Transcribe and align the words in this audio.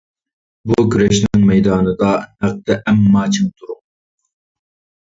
بۇ 0.69 0.77
كۈرەشنىڭ 0.95 1.45
مەيدانىدا، 1.51 2.15
ھەقتە 2.47 2.81
ئەمما 2.87 3.31
چىڭ 3.39 3.55
تۇرۇڭ! 3.55 3.83